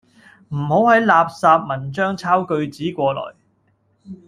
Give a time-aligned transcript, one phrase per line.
[0.49, 3.35] 唔好喺垃圾文章抄句子過來